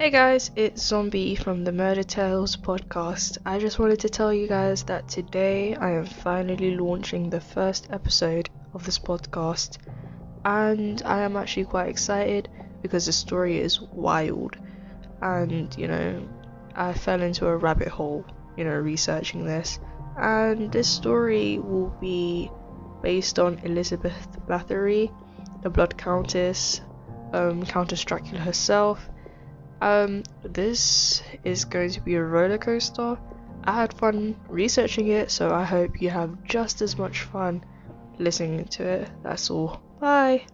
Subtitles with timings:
[0.00, 3.36] Hey guys, it's Zombie from the Murder Tales podcast.
[3.44, 7.86] I just wanted to tell you guys that today I am finally launching the first
[7.90, 9.76] episode of this podcast,
[10.42, 12.48] and I am actually quite excited
[12.80, 14.56] because the story is wild.
[15.20, 16.26] And you know,
[16.74, 18.24] I fell into a rabbit hole,
[18.56, 19.80] you know, researching this,
[20.16, 22.50] and this story will be
[23.02, 25.12] based on Elizabeth Bathory,
[25.60, 26.80] the Blood Countess,
[27.34, 29.10] um, Countess Dracula herself
[29.80, 33.18] um, this is going to be a roller coaster.
[33.64, 37.64] I had fun researching it, so I hope you have just as much fun
[38.18, 39.10] listening to it.
[39.22, 39.80] That's all.
[40.00, 40.46] Bye.